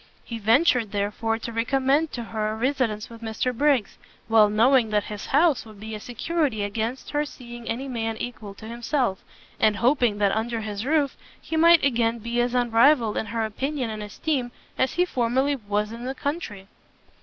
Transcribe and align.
He 0.23 0.39
ventured, 0.39 0.91
therefore, 0.93 1.37
to 1.37 1.53
recommend 1.53 2.11
to 2.13 2.23
her 2.23 2.49
a 2.49 2.55
residence 2.55 3.07
with 3.07 3.21
Mr 3.21 3.55
Briggs, 3.55 3.99
well 4.27 4.49
knowing 4.49 4.89
that 4.89 5.03
his 5.03 5.27
house 5.27 5.63
would 5.63 5.79
be 5.79 5.93
a 5.93 5.99
security 5.99 6.63
against 6.63 7.11
her 7.11 7.23
seeing 7.23 7.69
any 7.69 7.87
man 7.87 8.17
equal 8.17 8.55
to 8.55 8.67
himself, 8.67 9.23
and 9.59 9.75
hoping 9.75 10.17
that 10.17 10.35
under 10.35 10.61
his 10.61 10.87
roof 10.87 11.15
he 11.39 11.55
might 11.55 11.85
again 11.85 12.17
be 12.17 12.41
as 12.41 12.55
unrivalled 12.55 13.15
in 13.15 13.27
her 13.27 13.45
opinion 13.45 13.91
and 13.91 14.01
esteem, 14.01 14.51
as 14.75 14.93
he 14.93 15.05
formerly 15.05 15.55
was 15.55 15.91
in 15.91 16.05
the 16.05 16.15
country. 16.15 16.67